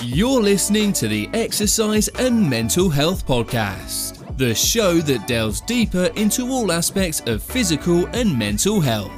[0.00, 6.48] You're listening to the Exercise and Mental Health Podcast, the show that delves deeper into
[6.48, 9.10] all aspects of physical and mental health.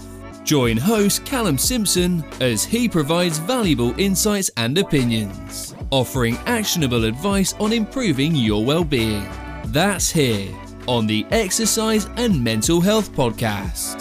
[0.43, 7.75] Join host Calum Simpson as he provides valuable insights and opinions, offering actionable advice on
[7.75, 9.29] improving your well-being.
[9.67, 10.49] That's here
[10.89, 14.00] on the Exercise and Mental Health Podcast.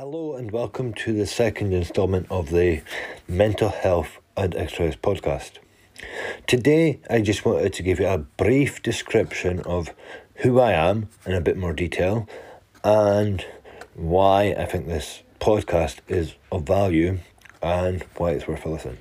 [0.00, 2.82] Hello and welcome to the second installment of the
[3.26, 5.54] Mental Health and Exercise podcast.
[6.46, 9.92] Today, I just wanted to give you a brief description of
[10.36, 12.28] who I am in a bit more detail
[12.84, 13.44] and
[13.96, 17.18] why I think this podcast is of value
[17.60, 18.98] and why it's worth a listen.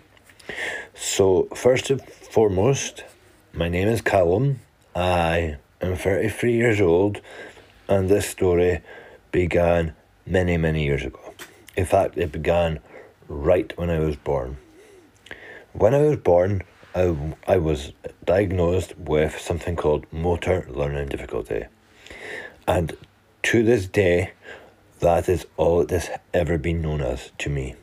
[0.95, 3.03] So, first and foremost,
[3.53, 4.61] my name is Calum.
[4.95, 7.21] I am 33 years old,
[7.88, 8.81] and this story
[9.31, 9.93] began
[10.27, 11.34] many, many years ago.
[11.76, 12.80] In fact, it began
[13.27, 14.58] right when I was born.
[15.73, 16.64] When I was born,
[16.95, 17.16] I,
[17.47, 17.94] I was
[18.25, 21.66] diagnosed with something called motor learning difficulty.
[22.67, 22.97] And
[23.44, 24.31] to this day,
[25.00, 27.75] that is all it has ever been known as to me.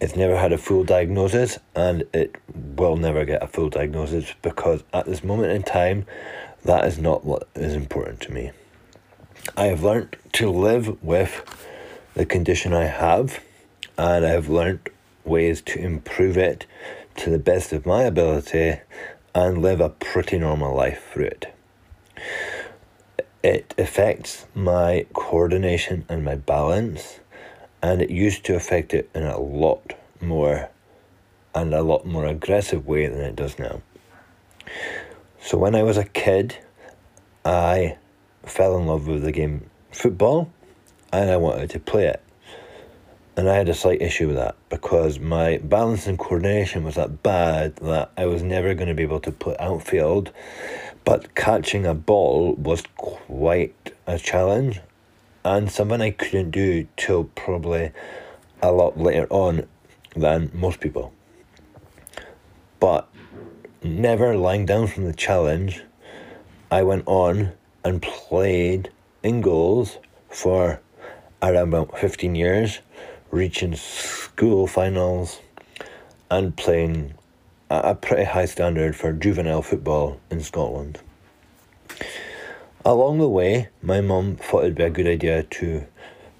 [0.00, 4.84] It's never had a full diagnosis and it will never get a full diagnosis because
[4.94, 6.06] at this moment in time,
[6.64, 8.52] that is not what is important to me.
[9.56, 11.66] I have learned to live with
[12.14, 13.42] the condition I have
[13.98, 14.88] and I have learnt
[15.24, 16.64] ways to improve it
[17.16, 18.78] to the best of my ability
[19.34, 21.54] and live a pretty normal life through it.
[23.42, 27.18] It affects my coordination and my balance
[27.82, 30.70] and it used to affect it in a lot more
[31.52, 33.82] and a lot more aggressive way than it does now.
[35.40, 36.58] So when I was a kid,
[37.44, 37.96] I
[38.44, 40.50] fell in love with the game football
[41.12, 42.22] and I wanted to play it.
[43.36, 47.22] And I had a slight issue with that because my balance and coordination was that
[47.22, 50.32] bad that I was never going to be able to play outfield.
[51.04, 54.80] But catching a ball was quite a challenge
[55.44, 57.92] and something I couldn't do till probably
[58.60, 59.68] a lot later on
[60.16, 61.12] than most people.
[62.80, 63.08] But
[63.82, 65.82] never lying down from the challenge,
[66.70, 67.52] I went on
[67.84, 68.90] and played
[69.22, 69.98] in goals
[70.28, 70.80] for
[71.42, 72.80] around about 15 years,
[73.30, 75.40] reaching school finals
[76.30, 77.14] and playing
[77.70, 80.98] at a pretty high standard for juvenile football in Scotland.
[82.84, 85.86] Along the way, my mum thought it'd be a good idea to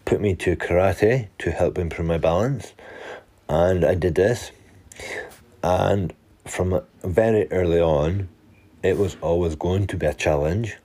[0.05, 2.73] put me to karate to help improve my balance,
[3.49, 4.53] and I did this.
[5.63, 6.15] And
[6.47, 8.29] from very early on,
[8.83, 10.79] it was always going to be a challenge.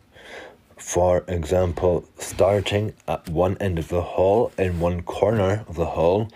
[0.77, 6.29] For example, starting at one end of the hall, in one corner of the hall,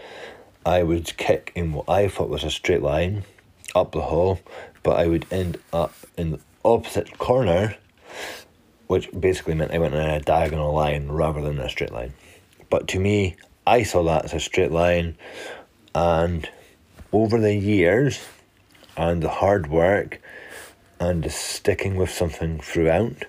[0.66, 3.24] I would kick in what I thought was a straight line
[3.76, 4.40] up the hall,
[4.84, 7.76] but I would end up in the opposite corner
[8.88, 12.14] which basically meant I went in a diagonal line rather than a straight line.
[12.70, 15.18] But to me, I saw that as a straight line,
[15.94, 16.50] and
[17.12, 18.26] over the years
[18.96, 20.22] and the hard work
[21.00, 23.26] and the sticking with something throughout,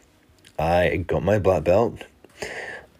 [0.58, 2.04] I got my black belt.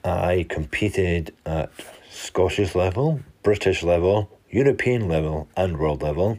[0.04, 1.70] I competed at
[2.08, 6.38] Scottish level, British level, European level, and world level,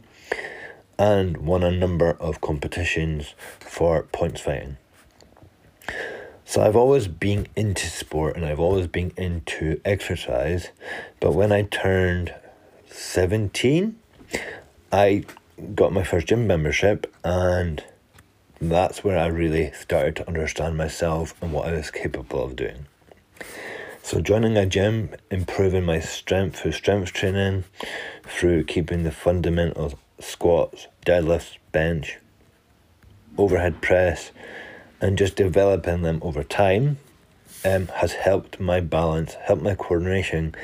[0.98, 4.78] and won a number of competitions for points fighting.
[6.44, 10.70] So I've always been into sport and I've always been into exercise,
[11.20, 12.34] but when I turned
[12.90, 13.96] 17,
[14.90, 15.24] I
[15.74, 17.84] got my first gym membership and
[18.60, 22.86] that's where I really started to understand myself and what I was capable of doing.
[24.02, 27.64] So joining a gym, improving my strength through strength training,
[28.24, 32.18] through keeping the fundamentals squats, deadlifts, bench,
[33.38, 34.32] overhead press,
[35.00, 36.98] and just developing them over time
[37.64, 40.54] um, has helped my balance, helped my coordination,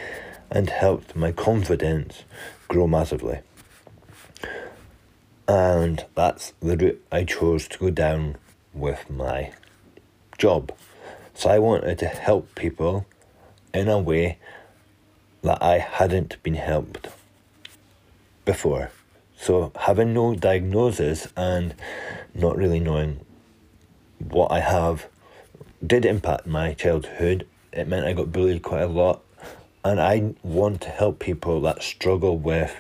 [0.51, 2.25] and helped my confidence
[2.69, 3.41] grow massively.
[5.49, 8.37] And that's the route I chose to go down
[8.75, 9.53] with my
[10.39, 10.73] job.
[11.35, 13.07] So I wanted to help people
[13.73, 14.39] in a way
[15.43, 17.09] that I hadn't been helped
[18.45, 18.91] before.
[19.39, 21.75] So having no diagnosis and
[22.35, 23.25] not really knowing
[24.19, 25.07] what I have
[25.87, 27.47] did impact my childhood.
[27.73, 29.23] It meant I got bullied quite a lot.
[29.85, 32.75] And I want to help people that struggle with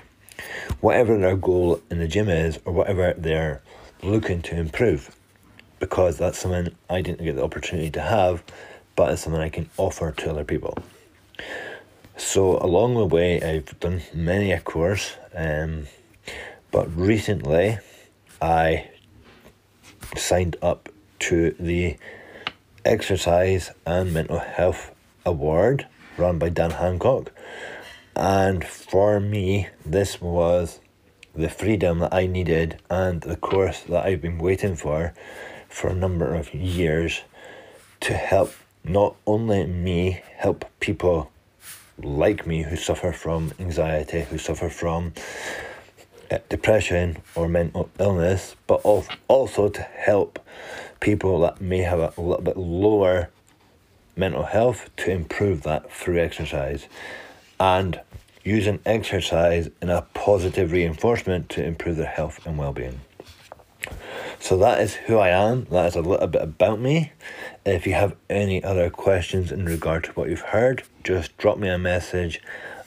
[0.80, 3.62] whatever their goal in the gym is or whatever they're
[4.02, 5.14] looking to improve.
[5.78, 8.42] Because that's something I didn't get the opportunity to have,
[8.94, 10.78] but it's something I can offer to other people.
[12.16, 15.86] So along the way, I've done many a course, um,
[16.70, 17.78] but recently
[18.40, 18.88] I
[20.16, 20.88] signed up
[21.18, 21.96] to the
[22.84, 24.94] Exercise and Mental Health
[25.24, 25.86] Award
[26.16, 27.32] run by Dan Hancock.
[28.16, 30.80] And for me, this was
[31.34, 35.12] the freedom that I needed and the course that I've been waiting for
[35.68, 37.20] for a number of years
[38.00, 41.30] to help not only me help people
[42.02, 45.12] like me who suffer from anxiety, who suffer from
[46.30, 48.80] uh, depression or mental illness, but
[49.28, 50.38] also to help
[51.00, 53.28] people that may have a little bit lower
[54.16, 56.88] mental health to improve that through exercise
[57.58, 58.00] and
[58.44, 63.00] using exercise in a positive reinforcement to improve their health and well-being.
[64.38, 65.64] So that is who I am.
[65.70, 67.12] That is a little bit about me.
[67.64, 71.68] If you have any other questions in regard to what you've heard, just drop me
[71.68, 72.40] a message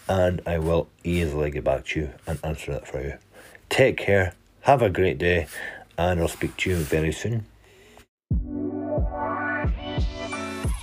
[0.07, 3.17] and I will easily get back to you and answer that for you.
[3.69, 5.47] Take care, have a great day,
[5.97, 7.45] and I'll speak to you very soon.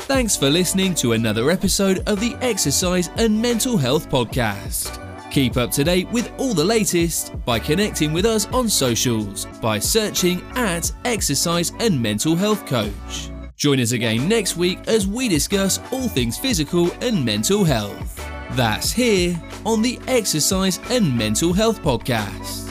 [0.06, 5.02] Thanks for listening to another episode of the Exercise and Mental Health Podcast.
[5.32, 9.80] Keep up to date with all the latest by connecting with us on socials by
[9.80, 13.30] searching at Exercise and Mental Health Coach.
[13.56, 18.24] Join us again next week as we discuss all things physical and mental health.
[18.52, 22.65] That's here on the Exercise and Mental Health Podcast.